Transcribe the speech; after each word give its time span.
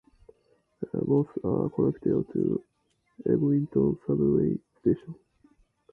Both 0.95 1.27
are 1.43 1.69
connected 1.69 2.25
to 2.33 2.63
Eglinton 3.23 3.99
subway 4.07 4.57
station. 4.79 5.13